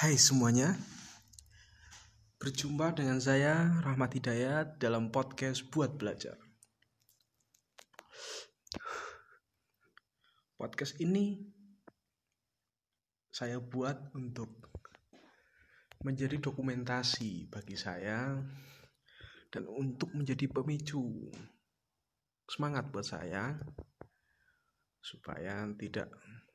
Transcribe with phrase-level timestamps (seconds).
[0.00, 0.80] Hai semuanya.
[2.40, 6.40] Berjumpa dengan saya Rahmat Hidayat dalam podcast Buat Belajar.
[10.56, 11.44] Podcast ini
[13.28, 14.72] saya buat untuk
[16.00, 18.40] menjadi dokumentasi bagi saya
[19.52, 21.28] dan untuk menjadi pemicu
[22.48, 23.52] semangat buat saya
[25.04, 26.08] supaya tidak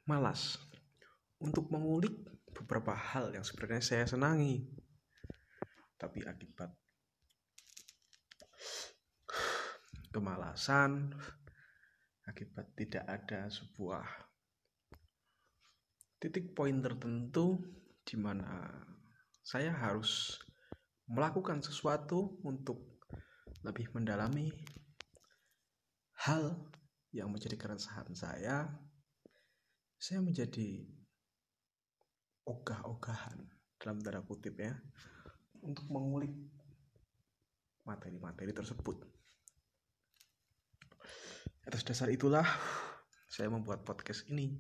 [0.10, 0.58] malas
[1.38, 4.64] untuk mengulik beberapa hal yang sebenarnya saya senangi.
[6.00, 6.72] Tapi akibat
[10.16, 11.12] kemalasan
[12.24, 14.08] akibat tidak ada sebuah
[16.24, 17.60] titik poin tertentu
[18.08, 18.72] di mana
[19.44, 20.40] saya harus
[21.12, 22.96] melakukan sesuatu untuk
[23.68, 24.56] lebih mendalami
[26.24, 26.64] hal
[27.12, 28.72] yang menjadi keresahan saya
[30.00, 30.95] saya menjadi
[32.46, 33.42] ogah-ogahan
[33.82, 34.74] dalam tanda kutip ya
[35.66, 36.34] untuk mengulik
[37.86, 39.02] materi-materi tersebut.
[41.66, 42.46] Atas dasar itulah
[43.26, 44.54] saya membuat podcast ini.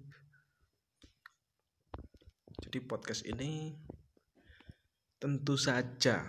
[2.66, 3.78] Jadi podcast ini
[5.22, 6.25] tentu saja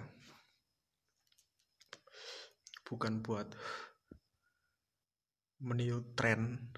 [2.86, 3.50] bukan buat
[5.58, 6.70] meniup tren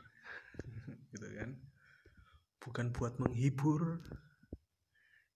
[1.13, 1.59] gitu kan
[2.63, 4.01] bukan buat menghibur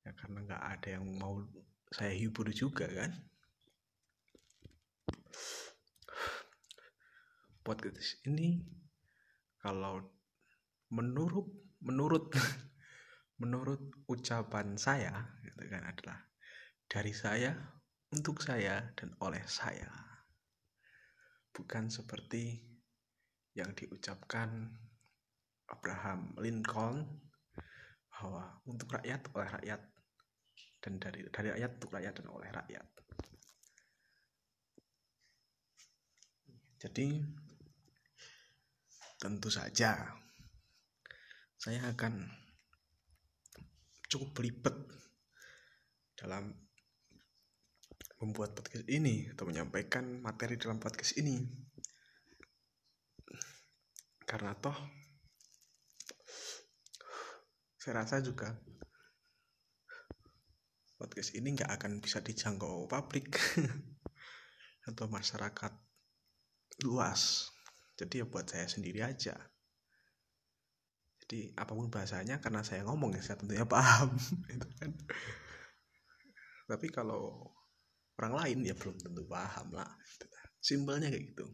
[0.02, 1.38] ya karena nggak ada yang mau
[1.94, 3.12] saya hibur juga kan?
[7.62, 8.58] Podcast ini
[9.62, 10.02] kalau
[10.90, 11.46] menurut
[11.78, 12.34] menurut
[13.42, 16.18] menurut ucapan saya gitu kan adalah
[16.90, 17.54] dari saya
[18.12, 19.88] untuk saya dan oleh saya.
[21.52, 22.60] Bukan seperti
[23.52, 24.72] yang diucapkan
[25.68, 27.04] Abraham Lincoln
[28.12, 29.80] bahwa untuk rakyat oleh rakyat
[30.82, 32.86] dan dari dari rakyat untuk rakyat dan oleh rakyat.
[36.82, 37.08] Jadi
[39.22, 40.18] tentu saja
[41.54, 42.26] saya akan
[44.10, 44.74] cukup belibet
[46.18, 46.50] dalam
[48.18, 51.38] membuat podcast ini atau menyampaikan materi dalam podcast ini
[54.26, 54.74] karena toh
[57.78, 58.58] saya rasa juga
[61.02, 63.34] podcast ini nggak akan bisa dijangkau publik
[64.88, 65.74] atau masyarakat
[66.86, 67.50] luas.
[67.98, 69.34] Jadi ya buat saya sendiri aja.
[71.26, 74.14] Jadi apa pun bahasanya karena saya ngomong ya saya tentunya paham
[74.54, 74.94] itu kan.
[76.70, 77.50] Tapi kalau
[78.22, 79.90] orang lain ya belum tentu paham lah
[80.62, 81.50] simpelnya kayak gitu.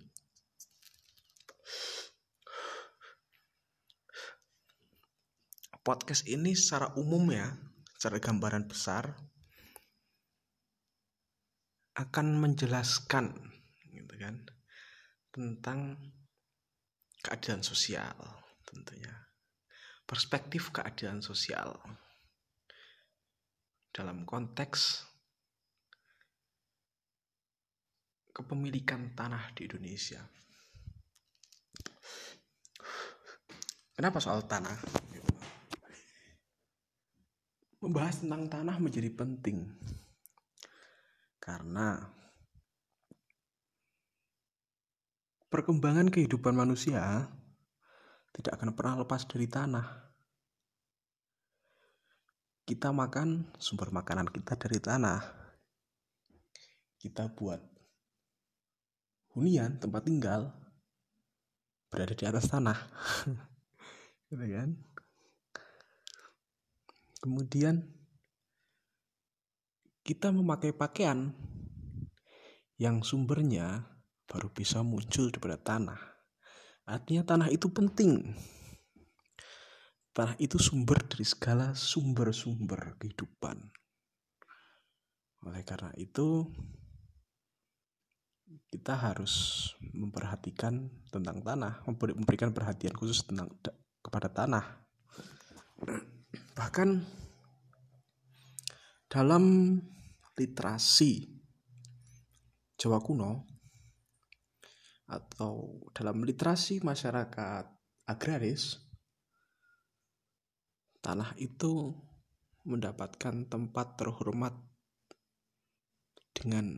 [5.80, 7.48] Podcast ini secara umum ya
[7.96, 9.27] secara gambaran besar
[11.98, 13.34] akan menjelaskan
[13.90, 14.46] gitu kan
[15.34, 15.98] tentang
[17.26, 18.14] keadilan sosial
[18.62, 19.10] tentunya
[20.06, 21.74] perspektif keadilan sosial
[23.90, 25.10] dalam konteks
[28.30, 30.22] kepemilikan tanah di Indonesia.
[33.98, 34.78] Kenapa soal tanah?
[37.82, 39.66] Membahas tentang tanah menjadi penting
[41.48, 41.96] karena
[45.48, 47.24] perkembangan kehidupan manusia
[48.36, 50.12] tidak akan pernah lepas dari tanah.
[52.68, 55.24] Kita makan sumber makanan kita dari tanah.
[57.00, 57.64] Kita buat
[59.32, 60.52] hunian tempat tinggal
[61.88, 62.76] berada di atas tanah.
[64.28, 64.76] gitu kan?
[67.24, 67.97] Kemudian
[70.08, 71.36] kita memakai pakaian
[72.80, 73.84] yang sumbernya
[74.24, 76.00] baru bisa muncul daripada tanah.
[76.88, 78.32] Artinya tanah itu penting.
[80.16, 83.68] Tanah itu sumber dari segala sumber-sumber kehidupan.
[85.44, 86.48] Oleh karena itu,
[88.72, 93.52] kita harus memperhatikan tentang tanah, memberikan perhatian khusus tentang
[94.00, 94.64] kepada tanah.
[96.56, 96.88] Bahkan
[99.12, 99.44] dalam
[100.38, 101.26] literasi
[102.78, 103.42] Jawa kuno
[105.10, 107.64] atau dalam literasi masyarakat
[108.06, 108.78] agraris
[111.02, 111.90] tanah itu
[112.62, 114.54] mendapatkan tempat terhormat
[116.36, 116.70] dengan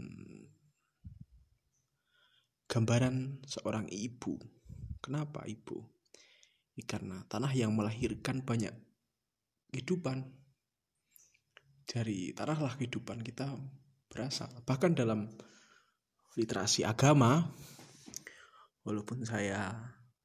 [2.71, 4.39] gambaran seorang ibu.
[5.03, 5.83] Kenapa ibu?
[6.79, 8.73] Ya, karena tanah yang melahirkan banyak
[9.75, 10.40] kehidupan
[11.87, 13.55] dari tanahlah kehidupan kita
[14.11, 14.51] berasal.
[14.67, 15.31] Bahkan dalam
[16.35, 17.43] literasi agama,
[18.83, 19.71] walaupun saya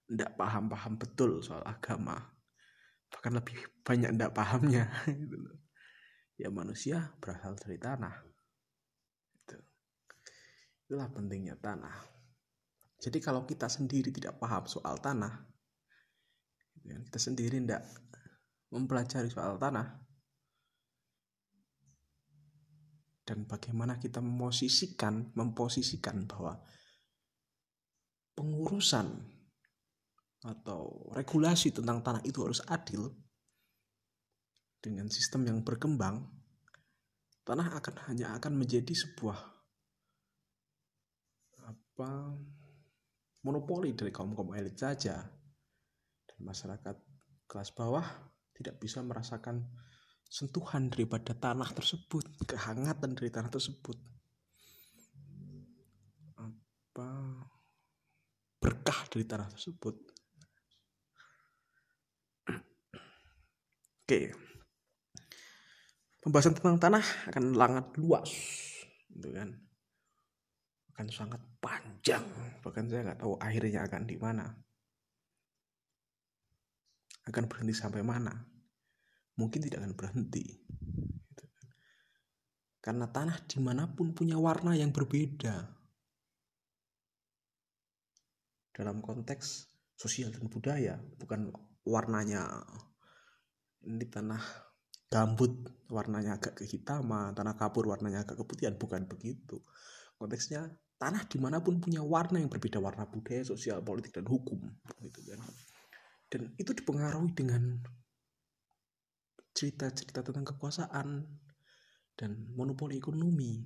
[0.05, 2.17] tidak paham-paham betul soal agama,
[3.09, 5.37] bahkan lebih banyak tidak pahamnya, gitu
[6.35, 8.15] ya manusia berasal dari tanah.
[9.39, 9.57] Itu.
[10.85, 11.95] Itulah pentingnya tanah.
[12.99, 15.43] Jadi kalau kita sendiri tidak paham soal tanah,
[16.75, 17.83] gitu kan, kita sendiri tidak
[18.71, 19.99] mempelajari soal tanah,
[23.25, 26.61] dan bagaimana kita memposisikan memposisikan bahwa
[28.37, 29.09] pengurusan
[30.45, 33.09] atau regulasi tentang tanah itu harus adil
[34.77, 36.21] dengan sistem yang berkembang
[37.45, 39.37] tanah akan hanya akan menjadi sebuah
[41.65, 42.11] apa
[43.45, 45.21] monopoli dari kaum kaum elit saja.
[46.25, 46.97] Dan masyarakat
[47.45, 48.05] kelas bawah
[48.57, 49.61] tidak bisa merasakan
[50.29, 53.97] sentuhan daripada tanah tersebut, kehangatan dari tanah tersebut.
[56.35, 57.09] Apa
[58.59, 59.95] berkah dari tanah tersebut.
[64.05, 64.21] Oke.
[66.21, 68.29] Pembahasan tentang tanah akan sangat luas,
[69.13, 69.49] gitu kan.
[70.95, 72.25] Akan sangat panjang,
[72.65, 74.49] bahkan saya nggak tahu akhirnya akan di mana.
[77.29, 78.54] Akan berhenti sampai mana
[79.39, 80.45] mungkin tidak akan berhenti.
[81.31, 81.67] Gitu kan.
[82.83, 85.71] Karena tanah di mana pun punya warna yang berbeda.
[88.75, 91.47] Dalam konteks sosial dan budaya, bukan
[91.87, 92.65] warnanya
[93.87, 94.41] ini tanah
[95.07, 95.53] gambut
[95.87, 99.61] warnanya agak kehitaman, tanah kapur warnanya agak keputihan, bukan begitu.
[100.19, 100.67] Konteksnya
[100.99, 104.59] tanah di mana pun punya warna yang berbeda, warna budaya, sosial, politik, dan hukum.
[104.99, 105.39] Gitu kan.
[106.27, 107.79] Dan itu dipengaruhi dengan
[109.55, 111.23] cerita-cerita tentang kekuasaan
[112.19, 113.63] dan monopoli ekonomi.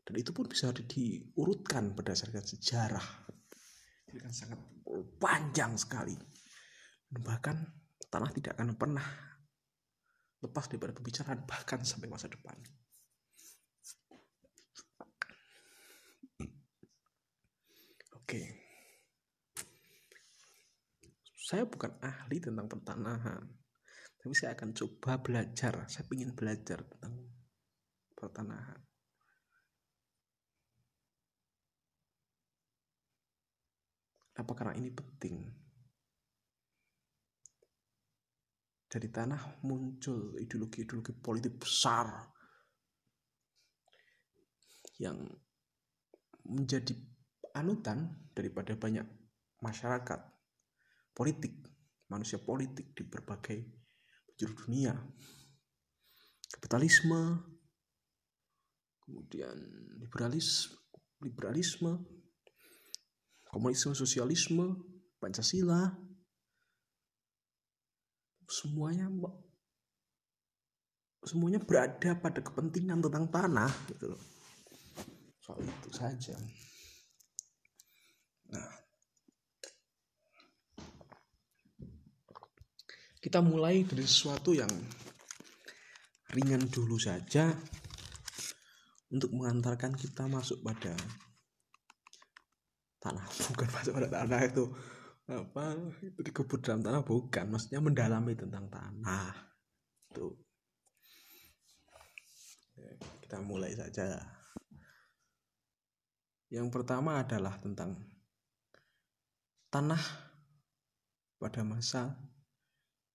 [0.00, 3.28] Dan itu pun bisa diurutkan berdasarkan sejarah.
[4.08, 4.60] Jadi kan sangat
[5.20, 6.16] panjang sekali.
[7.12, 7.56] Bahkan
[8.08, 9.04] tanah tidak akan pernah
[10.40, 12.56] lepas daripada pembicaraan bahkan sampai masa depan.
[18.16, 18.64] Oke.
[21.36, 23.44] Saya bukan ahli tentang pertanahan
[24.28, 25.88] tapi saya akan coba belajar.
[25.88, 27.16] Saya ingin belajar tentang
[28.12, 28.76] pertanahan.
[34.36, 35.48] Apa karena ini penting?
[38.84, 42.28] Dari tanah muncul ideologi-ideologi politik besar
[45.00, 45.24] yang
[46.52, 46.92] menjadi
[47.56, 49.08] anutan daripada banyak
[49.64, 50.20] masyarakat.
[51.16, 51.64] Politik
[52.12, 53.87] manusia politik di berbagai
[54.38, 54.94] penjuru dunia.
[56.54, 57.42] Kapitalisme.
[59.02, 59.58] Kemudian
[59.98, 60.70] liberalis
[61.18, 61.98] liberalisme.
[63.50, 64.78] Komunisme sosialisme
[65.18, 65.90] pancasila.
[68.46, 69.10] Semuanya
[71.26, 74.22] semuanya berada pada kepentingan tentang tanah gitu loh.
[75.42, 76.38] Soal itu saja.
[78.54, 78.87] Nah
[83.18, 84.70] kita mulai dari sesuatu yang
[86.34, 87.50] ringan dulu saja
[89.08, 90.94] untuk mengantarkan kita masuk pada
[93.02, 93.26] tanah.
[93.54, 94.64] Bukan masuk pada tanah itu
[95.28, 97.02] apa itu dikebut dalam tanah.
[97.02, 99.34] Bukan maksudnya mendalami tentang tanah.
[100.12, 100.38] Itu.
[103.24, 104.20] Kita mulai saja.
[106.48, 107.98] Yang pertama adalah tentang
[109.68, 110.00] tanah
[111.36, 112.16] pada masa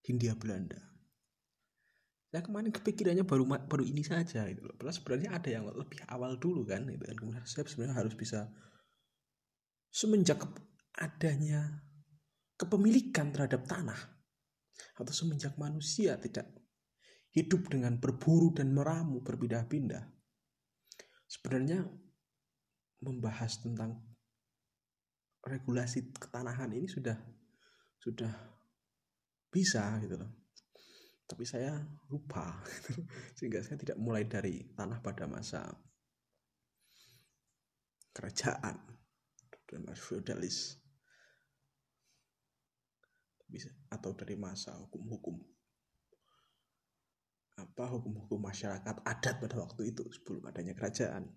[0.04, 0.80] Hindia Belanda.
[2.34, 4.74] Saya kemarin kepikirannya baru baru ini saja itu loh.
[4.74, 7.14] Padahal sebenarnya ada yang lebih awal dulu kan itu kan.
[7.14, 8.50] Kemudian saya sebenarnya harus bisa
[9.94, 10.42] semenjak
[10.98, 11.86] adanya
[12.58, 13.98] kepemilikan terhadap tanah
[14.98, 16.50] atau semenjak manusia tidak
[17.34, 20.02] hidup dengan berburu dan meramu berpindah-pindah.
[21.30, 21.86] Sebenarnya
[23.02, 24.02] membahas tentang
[25.44, 27.18] regulasi ketanahan ini sudah
[28.02, 28.32] sudah
[29.54, 30.34] bisa gitu loh.
[31.30, 31.78] Tapi saya
[32.10, 33.06] lupa gitu.
[33.38, 35.70] sehingga saya tidak mulai dari tanah pada masa
[38.10, 38.82] kerajaan.
[39.70, 40.78] Dan masa feodalis
[43.46, 45.38] bisa atau dari masa hukum-hukum.
[47.54, 51.30] Apa hukum-hukum masyarakat adat pada waktu itu sebelum adanya kerajaan?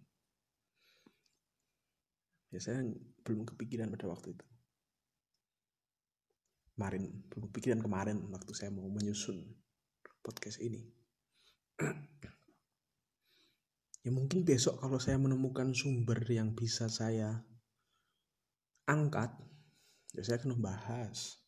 [2.48, 2.80] Ya saya
[3.20, 4.55] belum kepikiran pada waktu itu
[6.76, 7.24] kemarin
[7.56, 9.40] pikiran kemarin waktu saya mau menyusun
[10.20, 10.84] podcast ini.
[14.06, 17.42] Ya mungkin besok kalau saya menemukan sumber yang bisa saya
[18.86, 19.34] angkat
[20.14, 21.42] ya saya akan membahas.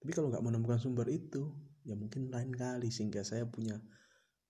[0.00, 1.52] Tapi kalau nggak menemukan sumber itu
[1.84, 3.76] ya mungkin lain kali sehingga saya punya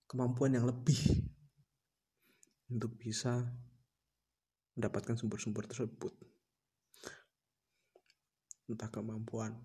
[0.07, 0.95] kemampuan yang lebih
[2.71, 3.43] untuk bisa
[4.79, 6.15] mendapatkan sumber-sumber tersebut
[8.67, 9.55] entah kemampuan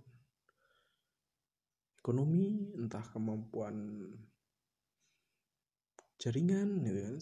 [2.03, 3.75] ekonomi entah kemampuan
[6.19, 7.17] jaringan gitu kan.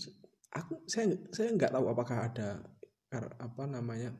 [0.63, 2.65] Aku saya saya nggak tahu apakah ada
[3.17, 4.15] apa namanya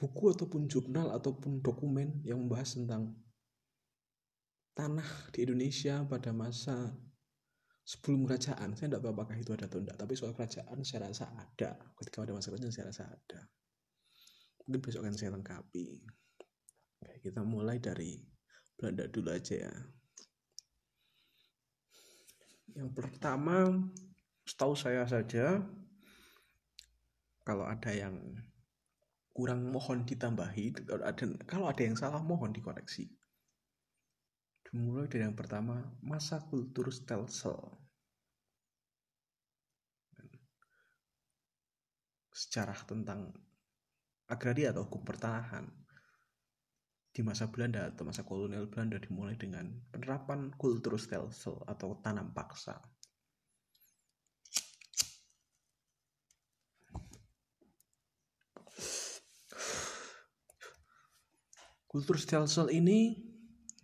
[0.00, 3.12] buku ataupun jurnal ataupun dokumen yang membahas tentang
[4.72, 6.96] tanah di Indonesia pada masa
[7.90, 11.26] sebelum kerajaan saya tidak tahu apakah itu ada atau tidak tapi soal kerajaan saya rasa
[11.34, 13.40] ada ketika ada masa kerajaan saya rasa ada
[14.62, 15.88] mungkin besok akan saya lengkapi
[17.00, 18.20] Oke, kita mulai dari
[18.78, 19.74] Belanda dulu aja ya
[22.78, 23.66] yang pertama,
[24.46, 25.58] setahu saya saja,
[27.42, 28.14] kalau ada yang
[29.34, 33.10] kurang mohon ditambahi, kalau ada, kalau ada yang salah mohon dikoreksi.
[34.62, 37.58] Dimulai dari yang pertama, masa kultur stelsel.
[42.40, 43.36] Sejarah tentang
[44.32, 45.68] agraria atau hukum pertanahan
[47.12, 52.80] di masa Belanda atau masa kolonial Belanda dimulai dengan penerapan kultur stelsel atau tanam paksa.
[61.84, 63.20] Kultur stelsel ini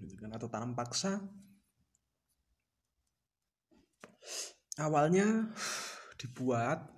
[0.01, 1.21] gitu kan, atau tanam paksa
[4.81, 5.53] awalnya
[6.17, 6.96] dibuat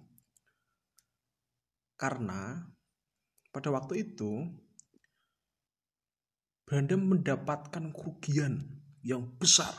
[1.99, 2.63] karena
[3.51, 4.47] pada waktu itu
[6.63, 8.63] Belanda mendapatkan kerugian
[9.03, 9.75] yang besar.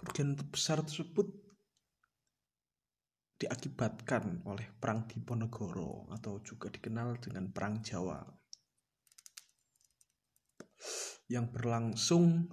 [0.00, 1.28] Kerugian besar tersebut
[3.36, 8.24] diakibatkan oleh Perang Diponegoro atau juga dikenal dengan Perang Jawa
[11.28, 12.48] yang berlangsung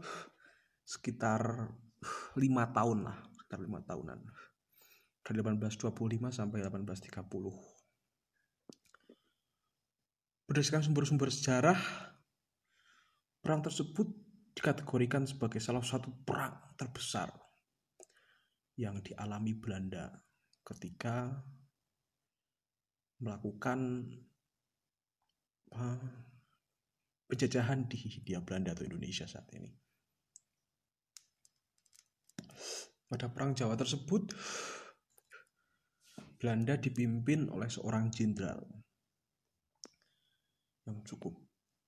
[0.84, 1.72] sekitar
[2.36, 4.20] lima tahun lah, sekitar lima tahunan
[5.28, 7.78] dari 1825 sampai 1830
[10.48, 11.76] Berdasarkan sumber-sumber sejarah,
[13.44, 14.08] perang tersebut
[14.56, 17.28] dikategorikan sebagai salah satu perang terbesar
[18.80, 20.08] yang dialami Belanda
[20.64, 21.36] ketika
[23.20, 24.08] melakukan
[27.28, 29.76] penjajahan di Hindia Belanda atau Indonesia saat ini.
[33.12, 34.32] Pada perang Jawa tersebut,
[36.38, 38.62] Belanda dipimpin oleh seorang jenderal.
[40.86, 41.34] Yang cukup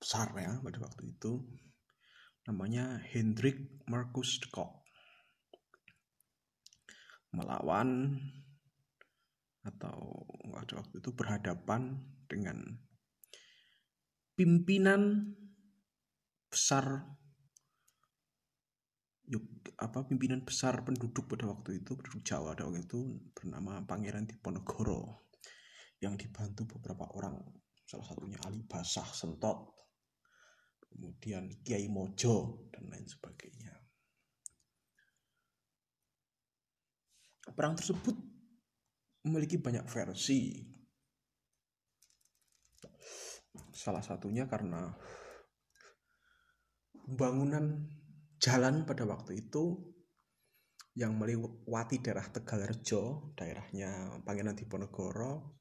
[0.02, 1.46] besar ya pada waktu itu.
[2.50, 4.82] Namanya Hendrik Marcus de Kock.
[7.30, 8.18] Melawan
[9.62, 12.58] atau pada waktu itu berhadapan dengan
[14.34, 15.36] pimpinan
[16.50, 17.06] besar
[19.78, 23.00] apa pimpinan besar penduduk pada waktu itu penduduk Jawa pada waktu itu
[23.38, 25.30] bernama Pangeran Diponegoro
[26.02, 27.38] yang dibantu beberapa orang
[27.90, 29.74] salah satunya Ali Basah Sentot,
[30.86, 33.74] kemudian Kiai Mojo, dan lain sebagainya.
[37.50, 38.14] Perang tersebut
[39.26, 40.62] memiliki banyak versi.
[43.74, 44.94] Salah satunya karena
[46.94, 47.90] pembangunan
[48.40, 49.76] jalan pada waktu itu
[50.96, 55.60] yang melewati daerah Tegalrejo, daerahnya Pangeran Diponegoro,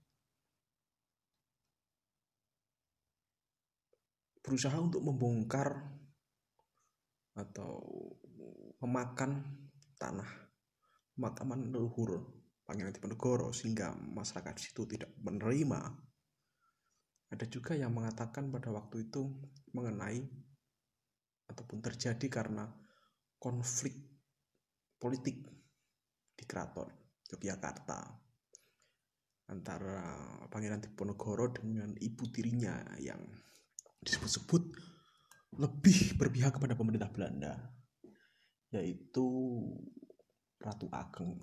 [4.43, 5.69] berusaha untuk membongkar
[7.39, 7.79] atau
[8.83, 9.45] memakan
[10.01, 10.31] tanah
[11.15, 12.25] pemakaman leluhur
[12.65, 15.81] Pangeran Diponegoro sehingga masyarakat situ tidak menerima.
[17.29, 19.29] Ada juga yang mengatakan pada waktu itu
[19.77, 20.48] mengenai
[21.49, 22.69] ataupun terjadi karena
[23.40, 23.97] konflik
[24.99, 25.47] politik
[26.37, 26.90] di keraton
[27.28, 28.00] Yogyakarta
[29.49, 30.05] antara
[30.52, 33.21] Pangeran Diponegoro dengan ibu tirinya yang
[34.05, 34.62] disebut-sebut
[35.57, 37.57] lebih berpihak kepada pemerintah Belanda
[38.69, 39.25] yaitu
[40.61, 41.40] Ratu Ageng.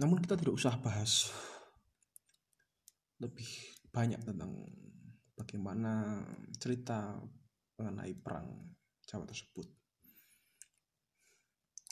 [0.00, 1.28] Namun kita tidak usah bahas
[3.20, 3.48] lebih
[3.92, 4.64] banyak tentang
[5.40, 6.20] bagaimana
[6.60, 7.16] cerita
[7.80, 8.76] mengenai perang
[9.08, 9.64] Jawa tersebut.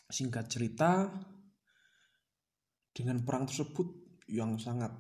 [0.09, 1.09] Singkat cerita,
[2.93, 3.89] dengan perang tersebut
[4.29, 4.93] yang sangat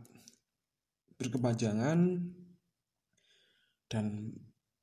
[1.20, 1.98] berkepanjangan
[3.92, 4.32] dan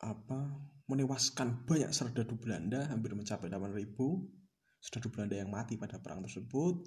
[0.04, 0.40] apa
[0.86, 3.96] menewaskan banyak serdadu Belanda hampir mencapai 8000
[4.84, 6.86] serdadu Belanda yang mati pada perang tersebut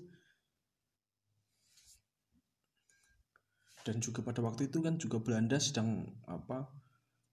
[3.86, 6.66] dan juga pada waktu itu kan juga Belanda sedang apa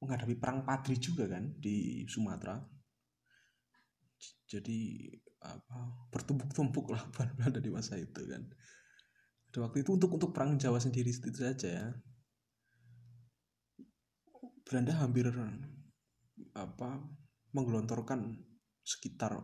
[0.01, 2.59] menghadapi perang Padri juga kan di Sumatera
[4.45, 5.09] jadi
[5.41, 8.45] apa bertumpuk-tumpuk lah Belanda di masa itu kan.
[9.49, 11.87] Pada waktu itu untuk untuk perang Jawa sendiri itu saja ya.
[14.65, 15.29] Belanda hampir
[16.57, 16.89] apa
[17.53, 18.41] menggelontorkan
[18.81, 19.37] sekitar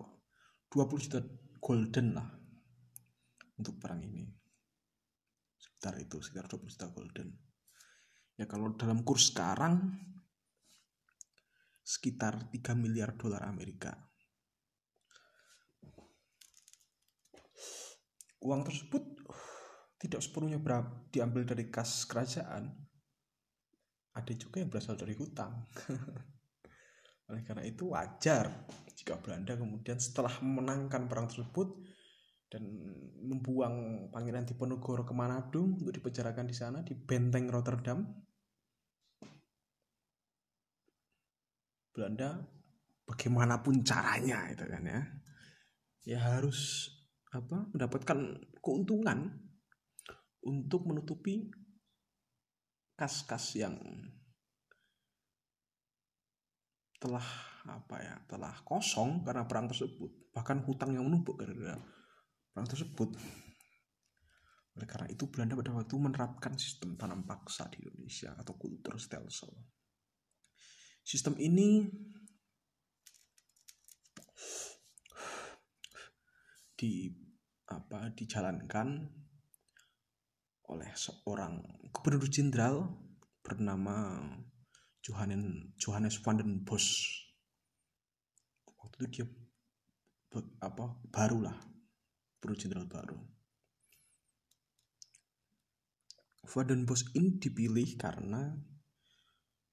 [0.74, 1.22] 20 juta
[1.62, 2.28] golden lah
[3.62, 4.41] untuk perang ini
[5.82, 7.34] sekitar itu sekitar 20 juta golden.
[8.38, 9.98] Ya kalau dalam kurs sekarang
[11.82, 13.90] sekitar 3 miliar dolar Amerika.
[18.46, 19.26] Uang tersebut
[19.98, 20.62] tidak sepenuhnya
[21.10, 22.70] diambil dari kas kerajaan.
[24.14, 25.66] Ada juga yang berasal dari hutang.
[27.34, 31.74] Oleh karena itu wajar jika Belanda kemudian setelah memenangkan perang tersebut
[32.52, 32.68] dan
[33.24, 38.04] membuang Pangeran Diponegoro ke Manado untuk dipenjarakan di sana di benteng Rotterdam.
[41.96, 42.44] Belanda
[43.08, 45.02] bagaimanapun caranya itu kan ya.
[46.04, 46.92] Ya harus
[47.32, 48.20] apa mendapatkan
[48.60, 49.32] keuntungan
[50.44, 51.48] untuk menutupi
[53.00, 53.80] kas-kas yang
[57.00, 57.24] telah
[57.64, 60.36] apa ya telah kosong karena perang tersebut.
[60.36, 61.80] Bahkan hutang yang menumpuk gara-gara
[62.52, 63.10] perang tersebut
[64.72, 69.52] oleh karena itu Belanda pada waktu menerapkan sistem tanam paksa di Indonesia atau kultur stelsel.
[71.04, 71.92] Sistem ini
[76.80, 77.12] di
[77.68, 79.12] apa dijalankan
[80.72, 81.60] oleh seorang
[81.92, 82.96] gubernur jenderal
[83.44, 84.24] bernama
[85.04, 87.12] Johannes Johannes van den Bos
[88.80, 89.26] waktu itu dia
[90.64, 91.44] apa baru
[92.58, 93.22] jenderal baru.
[96.42, 98.50] Van den Bos ini dipilih karena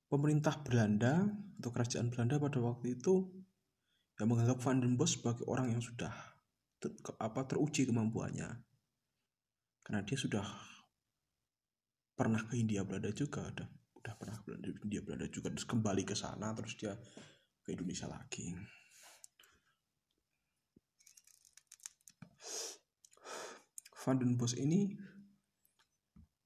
[0.06, 1.26] pemerintah Belanda
[1.58, 3.24] atau kerajaan Belanda pada waktu itu
[4.20, 6.12] yang menganggap Van den Bos sebagai orang yang sudah
[6.76, 8.52] ter, apa teruji kemampuannya.
[9.82, 10.44] Karena dia sudah
[12.12, 13.68] pernah ke India Belanda juga udah
[14.02, 14.50] udah pernah ke
[14.84, 16.98] India Belanda juga terus kembali ke sana terus dia
[17.62, 18.58] ke Indonesia lagi
[24.08, 24.88] Van den Bos ini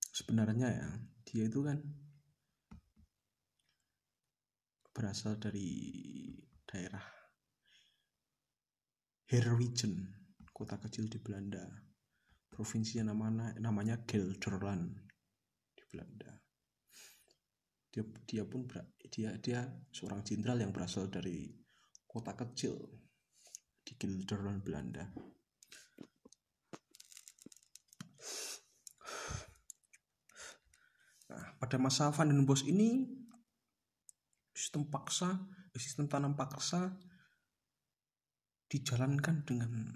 [0.02, 0.88] sebenarnya ya
[1.22, 1.78] dia itu kan
[4.90, 5.70] berasal dari
[6.66, 7.06] daerah
[9.30, 9.94] Herwijgen
[10.50, 11.62] kota kecil di Belanda
[12.50, 15.12] provinsi yang namanya namanya Gelderland
[15.92, 16.32] Belanda.
[17.92, 18.64] Dia dia pun
[19.12, 19.60] dia dia
[19.92, 21.52] seorang jenderal yang berasal dari
[22.08, 22.74] kota kecil
[23.84, 25.04] di Gelderland Belanda.
[31.28, 33.06] Nah, pada masa Van den Bos ini
[34.50, 35.46] sistem paksa,
[35.78, 36.90] sistem tanam paksa
[38.66, 39.94] dijalankan dengan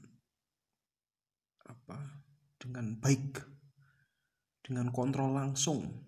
[1.66, 2.22] apa?
[2.54, 3.42] Dengan baik
[4.62, 6.06] dengan kontrol langsung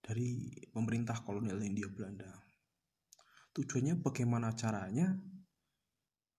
[0.00, 2.32] dari pemerintah kolonial Hindia Belanda.
[3.52, 5.12] Tujuannya bagaimana caranya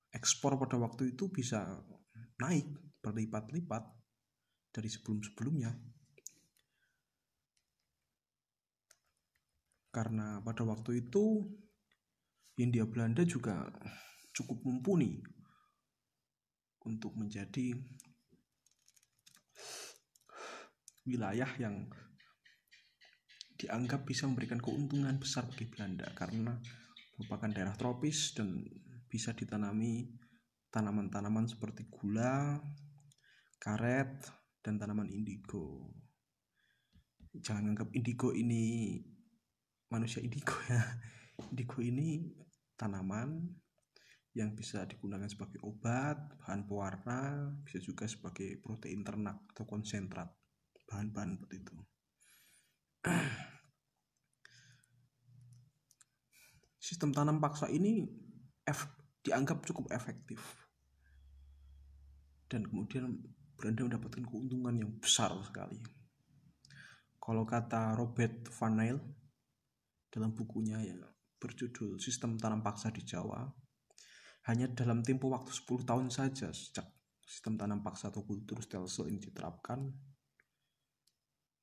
[0.09, 1.77] ekspor pada waktu itu bisa
[2.41, 2.65] naik
[3.05, 3.85] berlipat-lipat
[4.73, 5.92] dari sebelum-sebelumnya.
[9.93, 11.45] Karena pada waktu itu
[12.57, 13.69] Hindia Belanda juga
[14.33, 15.21] cukup mumpuni
[16.81, 17.77] untuk menjadi
[21.05, 21.85] wilayah yang
[23.59, 26.57] dianggap bisa memberikan keuntungan besar bagi Belanda karena
[27.15, 28.65] merupakan daerah tropis dan
[29.07, 30.09] bisa ditanami
[30.73, 32.57] tanaman-tanaman seperti gula,
[33.61, 34.25] karet,
[34.65, 35.93] dan tanaman indigo.
[37.37, 38.97] Jangan anggap indigo ini
[39.93, 40.81] manusia indigo ya.
[41.53, 42.33] Indigo ini
[42.73, 43.45] tanaman
[44.33, 50.33] yang bisa digunakan sebagai obat, bahan pewarna, bisa juga sebagai protein ternak atau konsentrat
[50.93, 51.73] bahan-bahan seperti itu
[56.85, 58.05] sistem tanam paksa ini
[58.67, 58.85] ef,
[59.25, 60.39] dianggap cukup efektif
[62.51, 63.17] dan kemudian
[63.57, 65.81] Belanda mendapatkan keuntungan yang besar sekali.
[67.17, 68.75] Kalau kata Robert Van
[70.13, 70.93] dalam bukunya ya
[71.41, 73.49] berjudul Sistem Tanam Paksa di Jawa,
[74.45, 76.83] hanya dalam tempo waktu 10 tahun saja sejak
[77.23, 79.87] sistem tanam paksa atau kultur stelsel ini diterapkan,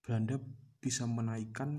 [0.00, 0.40] Belanda
[0.80, 1.76] bisa menaikkan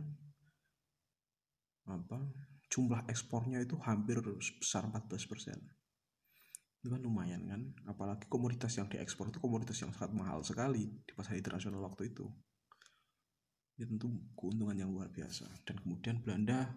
[1.89, 2.21] apa
[2.69, 5.57] jumlah ekspornya itu hampir sebesar 14 persen.
[6.81, 11.11] Itu kan lumayan kan apalagi komoditas yang diekspor itu komoditas yang sangat mahal sekali di
[11.17, 12.29] pasar internasional waktu itu
[13.77, 16.71] ini tentu keuntungan yang luar biasa dan kemudian Belanda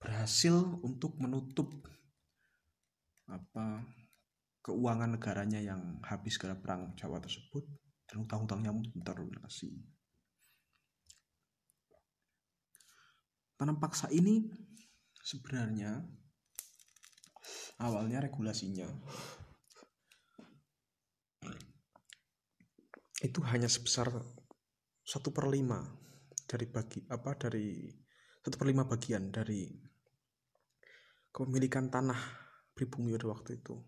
[0.00, 1.68] berhasil untuk menutup
[3.28, 3.84] apa
[4.60, 7.64] keuangan negaranya yang habis karena perang Jawa tersebut
[8.08, 9.70] dan hutang-hutangnya terlunasi.
[13.54, 14.48] Tanam paksa ini
[15.20, 16.00] sebenarnya
[17.76, 18.88] awalnya regulasinya
[23.20, 24.08] itu hanya sebesar
[25.04, 25.84] satu per lima
[26.50, 27.86] dari bagi apa dari
[28.42, 29.70] satu per lima bagian dari
[31.30, 32.18] kepemilikan tanah
[32.74, 33.78] pribumi pada waktu itu.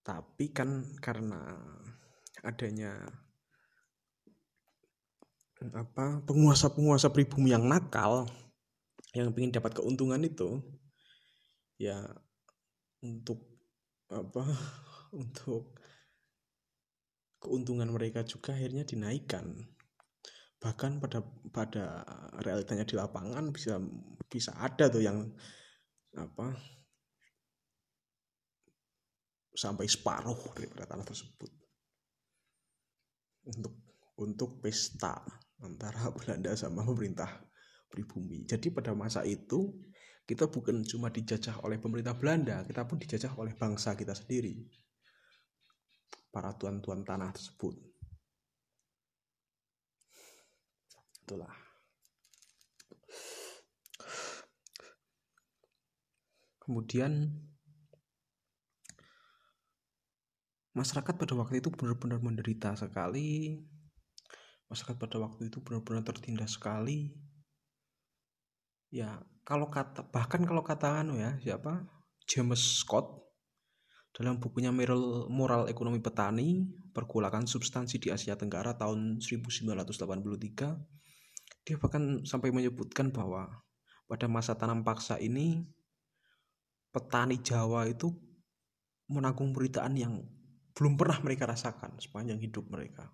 [0.00, 1.52] Tapi kan karena
[2.40, 2.96] adanya
[5.76, 8.24] apa penguasa-penguasa pribumi yang nakal
[9.12, 10.62] yang ingin dapat keuntungan itu
[11.76, 11.98] ya
[13.02, 13.42] untuk
[14.08, 14.48] apa
[15.20, 15.76] untuk
[17.42, 19.66] keuntungan mereka juga akhirnya dinaikkan
[20.58, 21.22] bahkan pada
[21.54, 22.02] pada
[22.42, 23.78] realitanya di lapangan bisa
[24.26, 25.22] bisa ada tuh yang
[26.18, 26.58] apa
[29.54, 31.50] sampai separuh daripada tanah tersebut
[33.46, 33.74] untuk
[34.18, 35.22] untuk pesta
[35.62, 37.30] antara Belanda sama pemerintah
[37.88, 38.44] pribumi.
[38.44, 39.72] Jadi pada masa itu
[40.28, 44.60] kita bukan cuma dijajah oleh pemerintah Belanda, kita pun dijajah oleh bangsa kita sendiri.
[46.28, 47.80] Para tuan-tuan tanah tersebut.
[51.28, 51.52] Itulah.
[56.64, 57.28] Kemudian
[60.72, 63.60] masyarakat pada waktu itu benar-benar menderita sekali.
[64.72, 67.12] Masyarakat pada waktu itu benar-benar tertindas sekali.
[68.88, 71.84] Ya kalau kata bahkan kalau kata anu ya siapa?
[72.24, 73.20] James Scott
[74.16, 76.64] dalam bukunya Moral, Moral Ekonomi Petani
[76.96, 80.98] Pergolakan Substansi di Asia Tenggara tahun 1983
[81.68, 83.60] dia bahkan sampai menyebutkan bahwa
[84.08, 85.68] pada masa tanam paksa ini
[86.88, 88.08] petani Jawa itu
[89.12, 90.24] menanggung beritaan yang
[90.72, 93.12] belum pernah mereka rasakan sepanjang hidup mereka.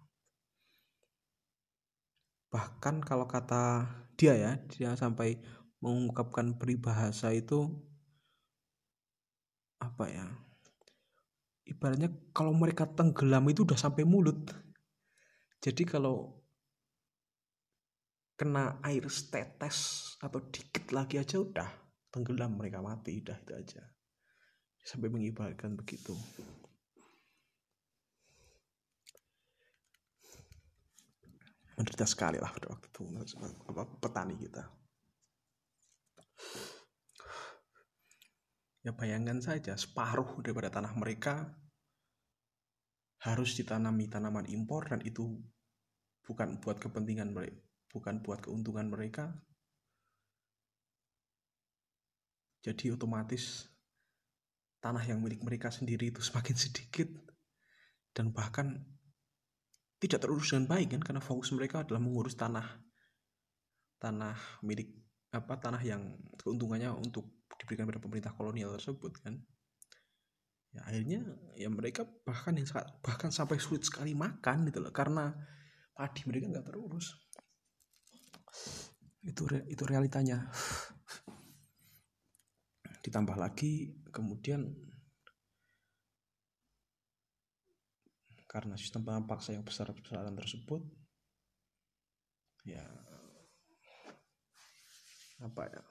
[2.55, 5.43] Bahkan kalau kata dia ya dia sampai
[5.83, 7.75] mengungkapkan peribahasa itu
[9.83, 10.31] apa ya
[11.67, 14.47] ibaratnya kalau mereka tenggelam itu udah sampai mulut.
[15.59, 16.44] Jadi kalau
[18.35, 21.71] kena air setetes atau dikit lagi aja udah
[22.11, 23.83] tenggelam mereka mati udah itu aja.
[24.85, 26.13] Sampai mengibarkan begitu.
[31.75, 33.03] Menderita sekali lah pada waktu itu
[33.67, 34.63] apa, petani kita.
[38.85, 41.51] Ya bayangkan saja separuh daripada tanah mereka
[43.25, 45.41] harus ditanami tanaman impor dan itu
[46.29, 49.31] bukan buat kepentingan mereka bukan buat keuntungan mereka
[52.67, 53.71] jadi otomatis
[54.83, 57.07] tanah yang milik mereka sendiri itu semakin sedikit
[58.11, 58.83] dan bahkan
[60.03, 62.67] tidak terurus dengan baik kan karena fokus mereka adalah mengurus tanah
[64.03, 64.93] tanah milik
[65.33, 69.41] apa tanah yang keuntungannya untuk diberikan pada pemerintah kolonial tersebut kan.
[70.75, 71.25] Ya akhirnya
[71.57, 72.69] ya mereka bahkan yang
[73.01, 75.33] bahkan sampai sulit sekali makan gitu loh karena
[75.95, 77.15] padi mereka nggak terurus
[79.25, 80.49] itu itu realitanya.
[83.05, 84.65] Ditambah lagi kemudian
[88.49, 90.79] karena sistem paksa yang besar-besaran tersebut
[92.63, 92.87] ya
[95.43, 95.83] apa ya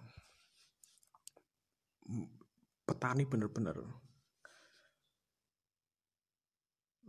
[2.87, 3.83] petani benar-benar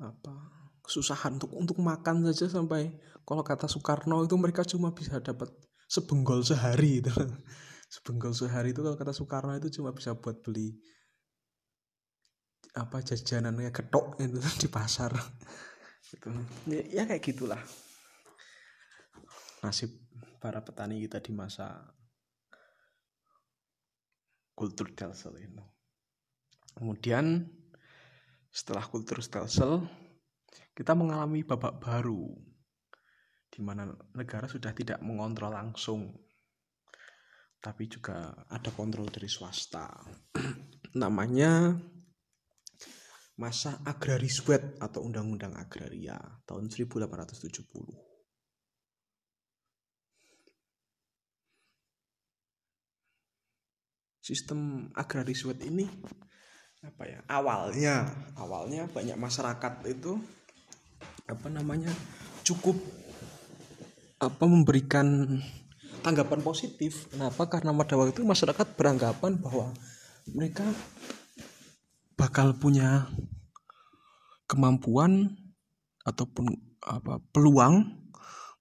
[0.03, 0.35] apa
[0.83, 2.91] kesusahan untuk untuk makan saja sampai
[3.23, 5.49] kalau kata Soekarno itu mereka cuma bisa dapat
[5.89, 7.13] sebenggol sehari itu.
[7.95, 10.75] Sebenggol sehari itu kalau kata Soekarno itu cuma bisa buat beli
[12.75, 15.15] apa jajanan kayak ketok itu di pasar.
[16.11, 16.29] Itu
[16.67, 17.63] ya, ya kayak gitulah.
[19.63, 19.95] Nasib
[20.43, 21.95] para petani kita di masa
[24.55, 25.63] kultur Telsel itu
[26.79, 27.43] kemudian
[28.55, 29.83] setelah kultur Telsel
[30.75, 32.31] kita mengalami babak baru
[33.55, 33.87] di mana
[34.19, 36.11] negara sudah tidak mengontrol langsung
[37.63, 39.89] tapi juga ada kontrol dari swasta.
[41.01, 41.73] Namanya
[43.41, 48.13] masa agraris wet atau undang-undang agraria tahun 1870.
[54.25, 55.85] sistem agraris wet ini
[56.81, 57.21] apa ya?
[57.29, 58.09] Awalnya
[58.41, 60.17] awalnya banyak masyarakat itu
[61.29, 61.93] apa namanya?
[62.41, 63.04] Cukup
[64.21, 65.41] apa memberikan
[66.05, 67.09] tanggapan positif.
[67.11, 69.73] Kenapa karena pada waktu itu masyarakat beranggapan bahwa
[70.29, 70.65] mereka
[72.15, 73.09] bakal punya
[74.45, 75.35] kemampuan
[76.05, 76.53] ataupun
[76.85, 78.05] apa peluang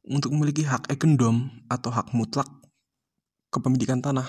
[0.07, 2.47] untuk memiliki hak ekendom atau hak mutlak
[3.51, 4.25] kepemilikan tanah.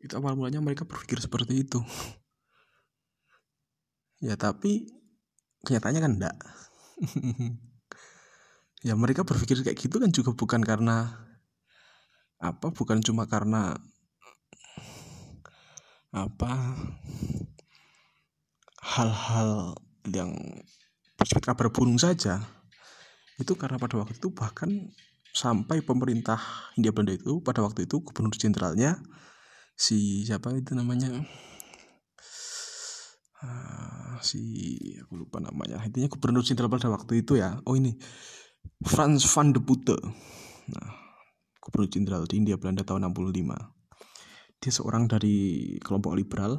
[0.00, 1.80] Itu awal mulanya mereka berpikir seperti itu.
[4.24, 4.88] Ya tapi
[5.64, 6.36] kenyataannya kan enggak
[8.84, 11.24] ya mereka berpikir kayak gitu kan juga bukan karena
[12.36, 13.80] apa bukan cuma karena
[16.12, 16.52] apa
[18.84, 19.74] hal-hal
[20.12, 20.36] yang
[21.16, 22.44] bersifat kabar burung saja.
[23.40, 24.92] Itu karena pada waktu itu bahkan
[25.34, 26.38] sampai pemerintah
[26.78, 29.00] Hindia Belanda itu pada waktu itu gubernur jenderalnya
[29.74, 31.10] si siapa itu namanya?
[33.42, 34.40] Uh, si
[35.02, 35.82] aku lupa namanya.
[35.82, 37.58] Intinya gubernur jenderal pada waktu itu ya.
[37.66, 37.98] Oh ini
[38.84, 39.96] Frans van de Putte
[40.70, 40.88] nah
[41.60, 43.74] gubernur jenderal di India Belanda tahun 65
[44.64, 45.36] dia seorang dari
[45.84, 46.56] kelompok liberal.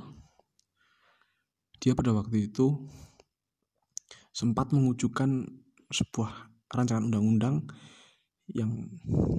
[1.82, 2.86] Dia pada waktu itu
[4.30, 5.50] sempat mengujukan
[5.90, 7.66] sebuah rancangan undang-undang
[8.54, 8.70] yang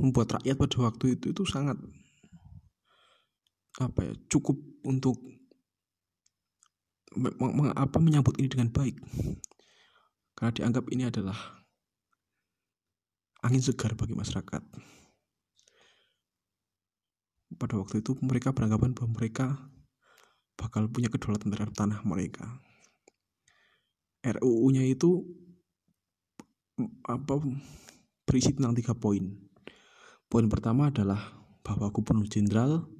[0.03, 1.79] membuat rakyat pada waktu itu itu sangat
[3.79, 5.15] apa ya cukup untuk
[7.79, 8.99] apa menyambut ini dengan baik.
[10.35, 11.39] Karena dianggap ini adalah
[13.47, 14.63] angin segar bagi masyarakat.
[17.57, 19.71] Pada waktu itu mereka beranggapan bahwa mereka
[20.59, 22.59] bakal punya kedaulatan terhadap tanah mereka.
[24.27, 25.23] RUU-nya itu
[27.07, 27.39] apa
[28.27, 29.31] berisi tentang tiga poin.
[30.27, 32.91] Poin pertama adalah bahwa gubernur jenderal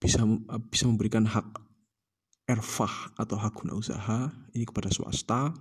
[0.00, 0.24] bisa
[0.72, 1.44] bisa memberikan hak
[2.48, 5.52] erfah atau hak guna usaha ini kepada swasta.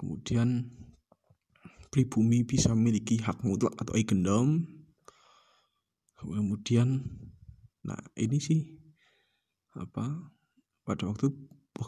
[0.00, 0.72] Kemudian
[1.96, 4.68] pribumi bisa memiliki hak mutlak atau eigendom.
[6.20, 7.00] Kemudian
[7.80, 8.60] nah ini sih
[9.72, 10.28] apa
[10.84, 11.32] pada waktu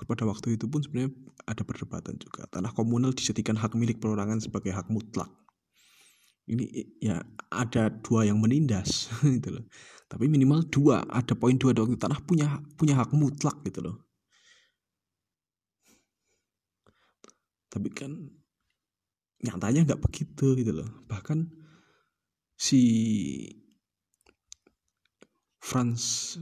[0.09, 1.12] pada waktu itu pun sebenarnya
[1.44, 2.49] ada perdebatan juga.
[2.49, 5.29] Tanah komunal dijadikan hak milik perorangan sebagai hak mutlak.
[6.49, 6.64] Ini
[7.05, 7.21] ya
[7.53, 9.68] ada dua yang menindas gitu loh.
[10.09, 14.09] Tapi minimal dua ada poin dua waktu tanah punya punya hak mutlak gitu loh.
[17.68, 18.38] Tapi kan
[19.44, 20.88] nyatanya nggak begitu gitu loh.
[21.07, 21.46] Bahkan
[22.59, 22.83] si
[25.62, 26.35] Franz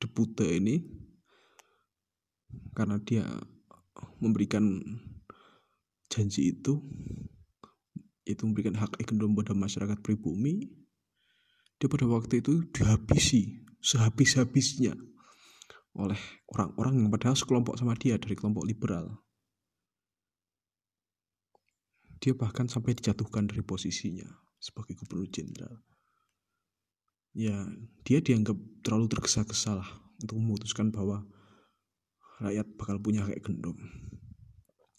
[0.00, 0.80] de Putte ini
[2.72, 3.24] karena dia
[4.20, 4.80] memberikan
[6.08, 6.80] janji itu
[8.26, 10.66] itu memberikan hak ekonomi pada masyarakat pribumi
[11.76, 14.96] dia pada waktu itu dihabisi sehabis-habisnya
[15.96, 16.20] oleh
[16.52, 19.25] orang-orang yang padahal sekelompok sama dia dari kelompok liberal
[22.26, 24.26] dia bahkan sampai dijatuhkan dari posisinya
[24.58, 25.78] sebagai gubernur jenderal
[27.30, 27.54] ya
[28.02, 31.22] dia dianggap terlalu tergesa-gesa lah untuk memutuskan bahwa
[32.42, 33.78] rakyat bakal punya kayak gendong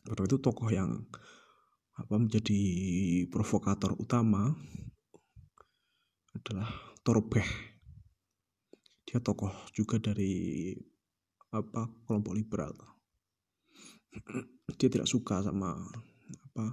[0.07, 1.03] pada itu tokoh yang
[1.99, 2.61] apa menjadi
[3.27, 4.55] provokator utama
[6.31, 6.69] adalah
[7.01, 7.47] Torbeh.
[9.03, 10.71] Dia tokoh juga dari
[11.51, 12.71] apa kelompok liberal.
[14.77, 15.73] Dia tidak suka sama
[16.53, 16.65] apa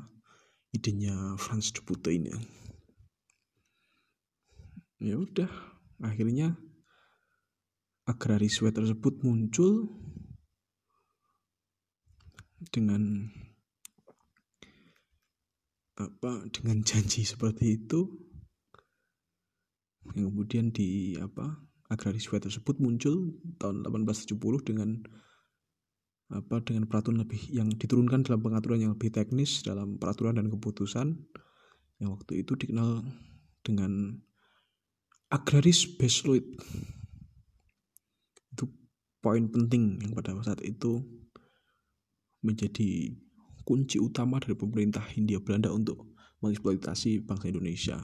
[0.75, 2.35] idenya Franz de Putte ini.
[4.99, 5.49] Ya udah,
[6.03, 6.59] akhirnya
[8.05, 9.89] agraris tersebut muncul
[12.75, 13.31] dengan
[15.95, 18.11] apa dengan janji seperti itu
[20.19, 24.91] yang kemudian di apa agrarisme tersebut muncul tahun 1870 dengan
[26.33, 31.21] apa dengan peraturan lebih yang diturunkan dalam pengaturan yang lebih teknis dalam peraturan dan keputusan
[32.01, 33.05] yang waktu itu dikenal
[33.61, 34.19] dengan
[35.29, 36.45] agraris baseload
[38.57, 38.65] itu
[39.21, 41.05] poin penting yang pada saat itu
[42.45, 43.17] menjadi
[43.65, 46.13] kunci utama dari pemerintah Hindia Belanda untuk
[46.45, 47.99] mengeksploitasi bangsa Indonesia.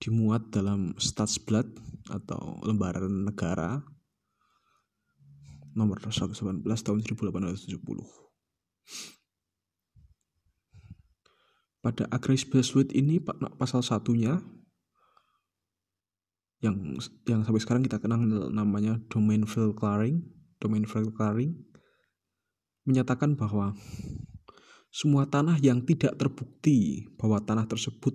[0.00, 1.68] Dimuat dalam Stadsblad
[2.08, 3.84] atau lembaran negara
[5.74, 7.74] nomor 118 tahun 1870.
[11.84, 13.20] Pada Agris Beswit ini
[13.60, 14.40] pasal satunya
[16.64, 16.96] yang
[17.28, 20.24] yang sampai sekarang kita kenal namanya domain file clearing,
[20.64, 21.52] domain file clearing
[22.88, 23.76] menyatakan bahwa
[24.94, 28.14] semua tanah yang tidak terbukti bahwa tanah tersebut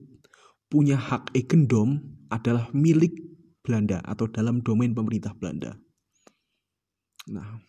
[0.72, 3.12] punya hak egendom adalah milik
[3.65, 5.76] Belanda atau dalam domain pemerintah Belanda.
[7.30, 7.62] Nah,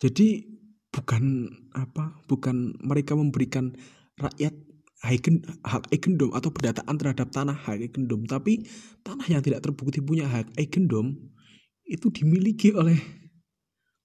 [0.00, 0.44] jadi
[0.88, 2.24] bukan apa?
[2.24, 3.76] Bukan mereka memberikan
[4.16, 4.56] rakyat
[5.04, 8.64] hak eigendom atau pendataan terhadap tanah hak eigendom, tapi
[9.04, 11.12] tanah yang tidak terbukti punya hak eigendom
[11.84, 12.96] itu dimiliki oleh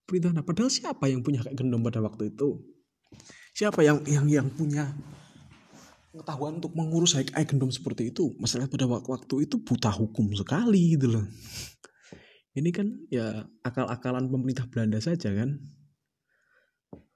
[0.04, 0.36] pemerintah.
[0.36, 2.60] Nah, padahal siapa yang punya hak eigendom pada waktu itu?
[3.56, 4.92] Siapa yang yang yang punya
[6.12, 8.36] pengetahuan untuk mengurus hak eigendom seperti itu?
[8.36, 11.26] Masalah pada waktu itu buta hukum sekali gitu loh.
[12.52, 15.60] Ini kan ya akal-akalan pemerintah Belanda saja kan.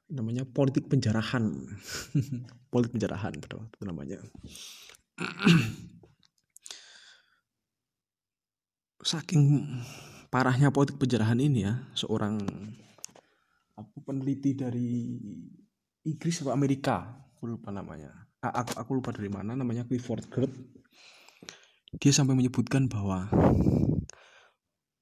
[0.07, 1.43] Namanya politik penjarahan.
[2.71, 4.19] Politik penjarahan itu namanya.
[9.05, 9.63] Saking
[10.27, 12.41] parahnya politik penjarahan ini ya seorang
[13.79, 15.15] aku peneliti dari
[16.03, 18.11] Inggris atau Amerika aku lupa namanya.
[18.43, 20.51] Aku, aku lupa dari mana namanya Clifford Gert
[21.99, 23.31] dia sampai menyebutkan bahwa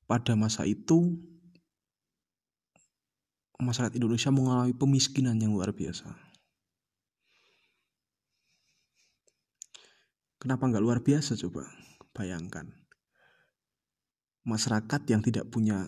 [0.05, 1.17] pada masa itu
[3.59, 6.11] masyarakat Indonesia mengalami pemiskinan yang luar biasa.
[10.43, 11.63] Kenapa nggak luar biasa coba?
[12.11, 12.67] Bayangkan.
[14.43, 15.87] Masyarakat yang tidak punya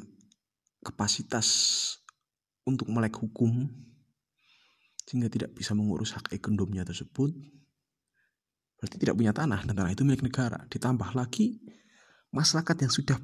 [0.80, 1.48] kapasitas
[2.64, 3.68] untuk melek hukum
[5.06, 7.30] sehingga tidak bisa mengurus hak ekonominya tersebut
[8.82, 11.62] berarti tidak punya tanah dan tanah itu milik negara ditambah lagi
[12.34, 13.18] masyarakat yang sudah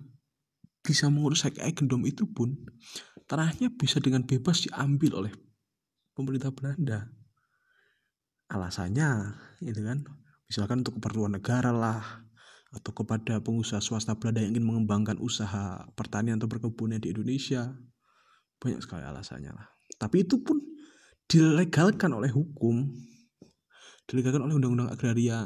[0.82, 2.58] bisa mengurus hak ekonomi itu pun
[3.30, 5.34] tanahnya bisa dengan bebas diambil oleh
[6.17, 7.08] pemerintah Belanda.
[8.52, 10.04] Alasannya itu kan
[10.50, 12.04] misalkan untuk keperluan negara lah
[12.72, 17.72] atau kepada pengusaha swasta Belanda yang ingin mengembangkan usaha pertanian atau perkebunan di Indonesia.
[18.60, 19.67] Banyak sekali alasannya lah.
[19.96, 20.60] Tapi itu pun
[21.30, 22.91] dilegalkan oleh hukum.
[24.10, 25.39] Dilegalkan oleh Undang-Undang Agraria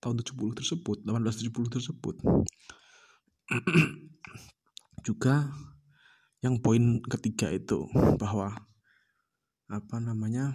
[0.00, 2.16] tahun 70 tersebut, 1870 tersebut.
[5.02, 5.48] Juga
[6.44, 8.54] yang poin ketiga itu bahwa
[9.68, 10.54] apa namanya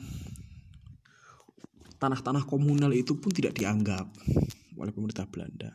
[1.99, 4.07] tanah-tanah komunal itu pun tidak dianggap
[4.79, 5.71] oleh pemerintah Belanda.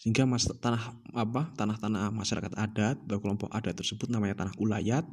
[0.00, 5.04] Sehingga mas, tanah apa tanah-tanah masyarakat adat atau kelompok adat tersebut namanya tanah ulayat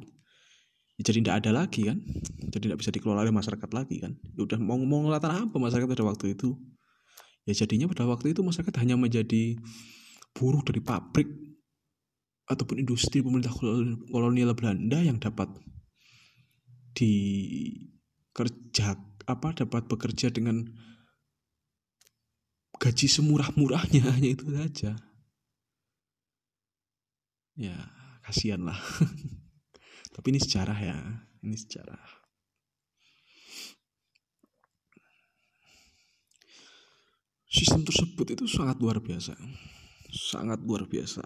[0.96, 2.00] ya jadi tidak ada lagi kan?
[2.50, 4.16] Jadi tidak bisa dikelola oleh masyarakat lagi kan?
[4.34, 6.56] Ya udah mau mau ngelola tanah apa masyarakat pada waktu itu?
[7.44, 9.60] Ya jadinya pada waktu itu masyarakat hanya menjadi
[10.32, 11.47] buruh dari pabrik
[12.48, 13.52] ataupun industri pemerintah
[14.08, 15.52] kolonial Belanda yang dapat
[16.96, 18.96] dikerja
[19.28, 20.64] apa dapat bekerja dengan
[22.80, 24.96] gaji semurah-murahnya hanya itu saja.
[27.58, 27.76] Ya
[28.24, 28.80] kasihan lah.
[30.16, 30.96] Tapi ini sejarah ya
[31.44, 32.00] ini sejarah.
[37.48, 39.36] Sistem tersebut itu sangat luar biasa
[40.12, 41.20] sangat luar biasa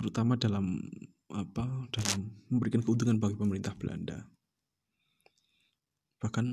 [0.00, 0.80] terutama dalam
[1.28, 4.24] apa dalam memberikan keuntungan bagi pemerintah Belanda.
[6.24, 6.46] Bahkan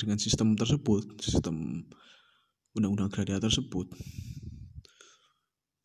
[0.00, 1.84] dengan sistem tersebut sistem
[2.72, 3.92] undang-undang agraria tersebut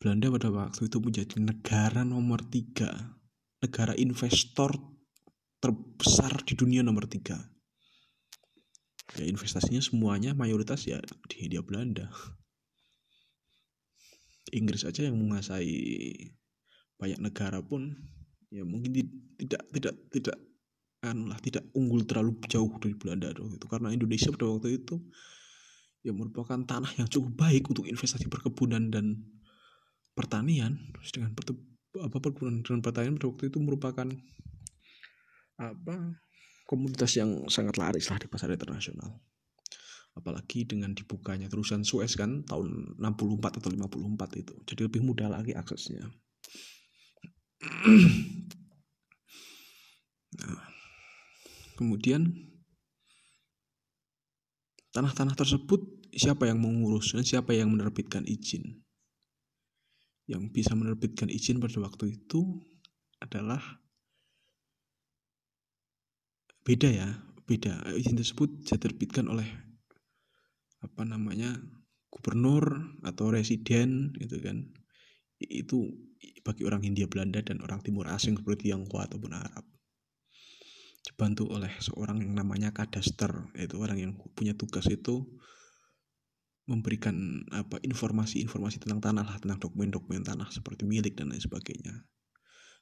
[0.00, 3.12] Belanda pada waktu itu menjadi negara nomor tiga
[3.60, 4.72] negara investor
[5.60, 7.40] terbesar di dunia nomor tiga.
[9.20, 12.08] Ya investasinya semuanya mayoritas ya di Hindia Belanda.
[14.52, 15.72] Inggris aja yang menguasai
[16.98, 17.90] banyak negara pun
[18.54, 18.94] ya mungkin
[19.38, 20.36] tidak tidak tidak
[21.04, 23.66] anu lah tidak unggul terlalu jauh dari Belanda dong itu.
[23.68, 24.96] Karena Indonesia pada waktu itu
[26.00, 29.20] ya merupakan tanah yang cukup baik untuk investasi perkebunan dan
[30.16, 30.80] pertanian.
[31.12, 31.36] Dengan
[32.00, 34.08] apa perkebunan dan pertanian pada waktu itu merupakan
[35.60, 35.96] apa
[36.64, 39.20] komunitas yang sangat laris lah di pasar internasional.
[40.14, 45.58] Apalagi dengan dibukanya terusan Suez kan tahun 64 atau 54 itu jadi lebih mudah lagi
[45.58, 46.06] aksesnya
[50.40, 50.56] nah,
[51.76, 52.32] kemudian
[54.94, 55.80] tanah-tanah tersebut
[56.14, 58.80] siapa yang mengurus dan siapa yang menerbitkan izin?
[60.24, 62.64] Yang bisa menerbitkan izin pada waktu itu
[63.20, 63.60] adalah
[66.64, 67.08] beda ya,
[67.44, 67.92] beda.
[67.92, 69.44] Izin tersebut diterbitkan oleh
[70.80, 71.52] apa namanya
[72.08, 74.70] gubernur atau residen gitu kan.
[75.42, 75.92] Itu
[76.44, 79.64] bagi orang Hindia Belanda dan orang Timur Asing seperti Tionghoa ataupun Arab.
[81.04, 85.24] Dibantu oleh seorang yang namanya kadaster yaitu orang yang punya tugas itu
[86.64, 92.08] memberikan apa informasi-informasi tentang tanah lah tentang dokumen-dokumen tanah seperti milik dan lain sebagainya.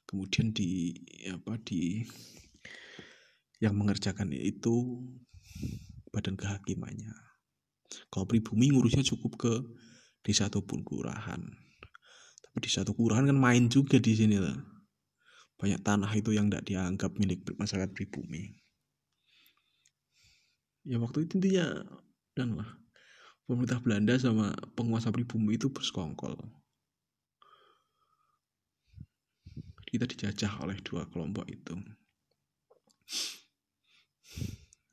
[0.07, 0.95] Kemudian di
[1.27, 2.03] apa di
[3.59, 5.03] yang mengerjakan itu
[6.15, 7.11] badan kehakimannya.
[8.07, 9.53] Kalau pribumi ngurusnya cukup ke
[10.23, 11.43] di satu pun kelurahan
[12.61, 14.53] di satu kelurahan kan main juga di sini lah.
[15.57, 18.53] Banyak tanah itu yang tidak dianggap milik masyarakat pribumi.
[20.83, 21.87] Ya waktu itu intinya
[22.35, 22.67] dan lah
[23.47, 26.35] pemerintah Belanda sama penguasa pribumi itu bersekongkol.
[29.87, 31.77] Kita dijajah oleh dua kelompok itu.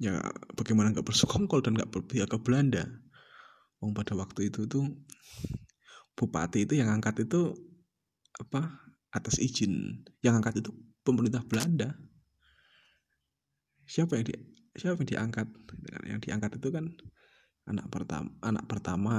[0.00, 0.20] Ya
[0.56, 2.88] bagaimana nggak bersekongkol dan nggak berpihak ke Belanda?
[3.80, 4.84] Wong pada waktu itu tuh
[6.20, 7.56] bupati itu yang angkat itu
[8.36, 10.04] apa atas izin.
[10.20, 11.96] Yang angkat itu pemerintah Belanda.
[13.88, 14.36] Siapa yang di
[14.76, 15.48] siapa yang diangkat?
[16.04, 16.84] Yang diangkat itu kan
[17.64, 19.14] anak pertama anak pertama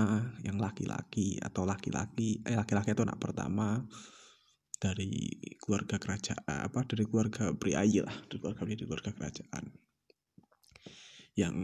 [0.46, 3.82] yang laki-laki atau laki-laki eh laki-laki itu anak pertama
[4.82, 5.30] dari
[5.62, 8.14] keluarga kerajaan apa dari keluarga priayi lah.
[8.30, 9.64] Dari keluarga dari keluarga kerajaan.
[11.34, 11.56] Yang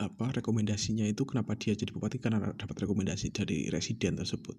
[0.00, 2.16] apa rekomendasinya itu kenapa dia jadi bupati?
[2.16, 4.56] Karena dapat rekomendasi dari residen tersebut.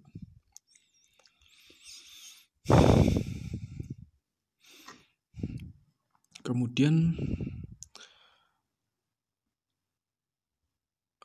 [6.45, 7.17] Kemudian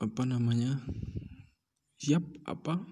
[0.03, 0.83] apa namanya?
[2.03, 2.83] Siap apa?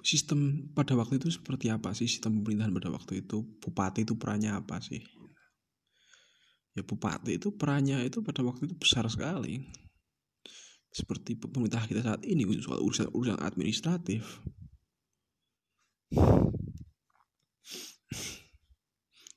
[0.00, 2.08] Sistem pada waktu itu seperti apa sih?
[2.08, 3.46] Sistem pemerintahan pada waktu itu?
[3.62, 5.19] Bupati itu perannya apa sih
[6.74, 9.62] ya bupati itu perannya itu pada waktu itu besar sekali.
[10.90, 14.42] Seperti pemerintah kita saat ini soal urusan urusan administratif.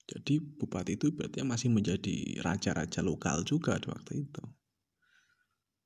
[0.10, 4.44] Jadi bupati itu berarti masih menjadi raja-raja lokal juga di waktu itu.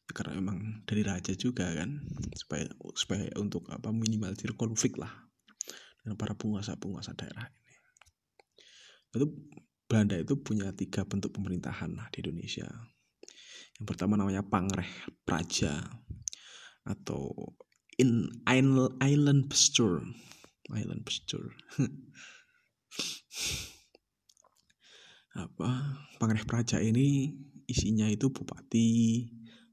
[0.07, 1.99] Karena memang dari raja juga kan
[2.33, 5.11] supaya supaya untuk apa minimalisir konflik lah
[6.01, 7.75] dengan para penguasa-penguasa daerah ini.
[9.15, 9.27] Itu
[9.87, 12.67] Belanda itu punya tiga bentuk pemerintahan lah di Indonesia
[13.79, 14.87] yang pertama namanya Pangreh
[15.23, 15.79] Praja
[16.83, 17.55] atau
[17.97, 18.27] in
[18.99, 20.03] Island Pasture
[20.71, 21.55] Island Pasture
[25.43, 25.69] apa
[26.19, 27.31] Pangreh Praja ini
[27.67, 29.23] isinya itu bupati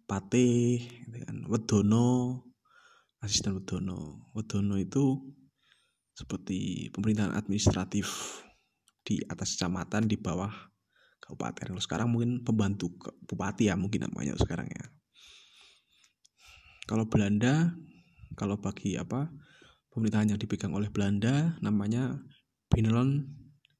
[0.04, 1.48] Patih, gitu kan.
[1.48, 2.44] Wedono,
[3.24, 4.28] asisten Wedono.
[4.36, 5.32] Wedono itu
[6.12, 8.38] seperti pemerintahan administratif
[9.05, 10.50] di atas kecamatan di bawah
[11.20, 11.76] kabupaten.
[11.76, 12.90] Kalau sekarang mungkin pembantu
[13.28, 14.84] bupati ya mungkin namanya sekarang ya.
[16.84, 17.72] Kalau Belanda,
[18.36, 19.28] kalau bagi apa
[19.92, 22.18] pemerintahan yang dipegang oleh Belanda namanya
[22.72, 23.24] Binelon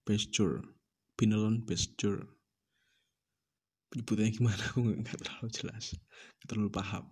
[0.05, 0.62] Bestuur.
[1.16, 2.35] Binelon Bestuur
[3.95, 7.05] penyebutannya gimana aku nggak terlalu jelas nggak terlalu paham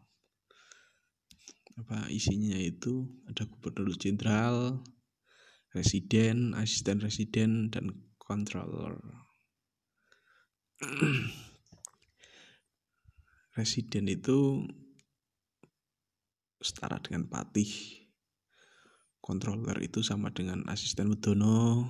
[1.78, 4.82] apa isinya itu ada gubernur jenderal
[5.72, 8.96] residen asisten residen dan controller.
[13.52, 14.64] Residen itu
[16.56, 17.68] setara dengan patih.
[19.20, 21.84] Controller itu sama dengan asisten Budono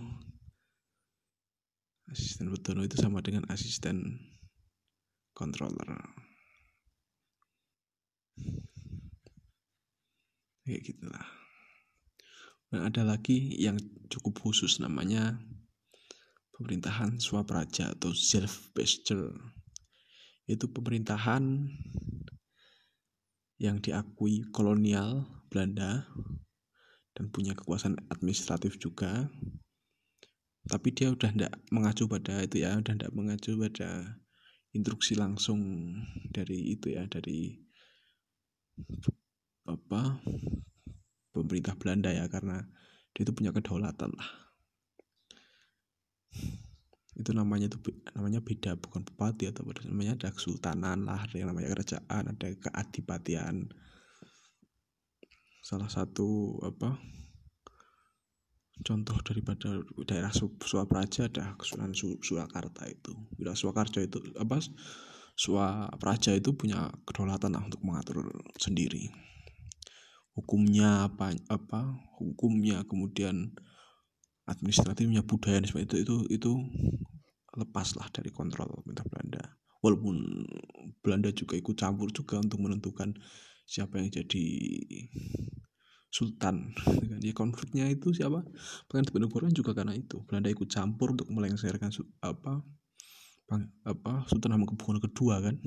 [2.12, 4.20] asisten Budono itu sama dengan asisten
[5.33, 5.97] controller.
[10.62, 11.41] Kayak gitulah
[12.73, 13.77] dan ada lagi yang
[14.09, 15.37] cukup khusus namanya
[16.57, 19.37] pemerintahan swapraja atau self pasture
[20.49, 21.68] itu pemerintahan
[23.61, 26.09] yang diakui kolonial Belanda
[27.12, 29.29] dan punya kekuasaan administratif juga.
[30.66, 34.18] Tapi dia udah tidak mengacu pada itu ya udah tidak mengacu pada
[34.73, 35.93] instruksi langsung
[36.33, 37.61] dari itu ya dari
[39.68, 40.23] apa
[41.33, 42.61] pemerintah Belanda ya karena
[43.12, 44.30] dia itu punya kedaulatan lah.
[47.12, 47.76] Itu namanya itu
[48.16, 53.68] namanya beda bukan bupati atau namanya ada kesultanan lah ada yang namanya kerajaan ada keadipatian.
[55.61, 56.97] Salah satu apa
[58.83, 59.78] contoh daripada
[60.09, 63.12] daerah Suapraja ada Kesunanan Surakarta itu.
[63.37, 64.59] Wilayah Surakarta itu apa
[65.37, 68.24] Suapraja itu punya kedaulatan lah untuk mengatur
[68.57, 69.32] sendiri
[70.33, 71.80] hukumnya apa apa
[72.16, 73.53] hukumnya kemudian
[74.49, 76.53] administratifnya budaya dan sebagainya itu itu itu
[77.53, 79.45] lepas lah dari kontrol pemerintah Belanda.
[79.83, 80.16] Walaupun
[81.03, 83.12] Belanda juga ikut campur juga untuk menentukan
[83.66, 84.47] siapa yang jadi
[86.12, 86.76] sultan
[87.24, 88.45] ya konfliknya itu siapa?
[88.89, 90.22] Bahkan Diponegoro juga karena itu.
[90.24, 91.93] Belanda ikut campur untuk melengsarkan
[92.24, 92.62] apa
[93.85, 95.61] apa Sultan Hamengkubuwono kedua kan.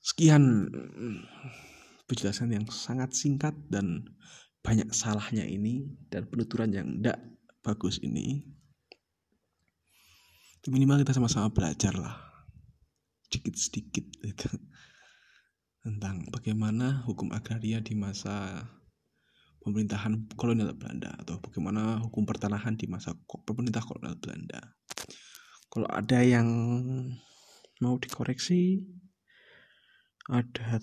[0.00, 0.70] Sekian
[2.10, 4.02] penjelasan yang sangat singkat dan
[4.66, 7.22] banyak salahnya ini dan penuturan yang tidak
[7.62, 8.50] bagus ini.
[10.66, 12.18] Minimal kita sama-sama belajar lah.
[13.30, 14.50] Sedikit-sedikit itu
[15.86, 18.66] tentang bagaimana hukum agraria di masa
[19.62, 23.14] pemerintahan kolonial Belanda atau bagaimana hukum pertanahan di masa
[23.46, 24.60] pemerintah kolonial Belanda.
[25.70, 26.50] Kalau ada yang
[27.80, 28.82] mau dikoreksi,
[30.28, 30.82] ada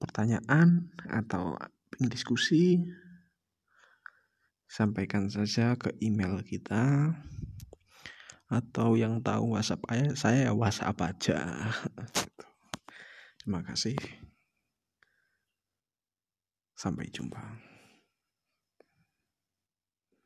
[0.00, 1.60] pertanyaan atau
[2.00, 2.80] diskusi,
[4.64, 7.12] sampaikan saja ke email kita
[8.50, 9.84] atau yang tahu WhatsApp
[10.18, 11.38] saya WhatsApp aja.
[13.38, 13.94] Terima kasih.
[16.74, 17.69] Sampai jumpa.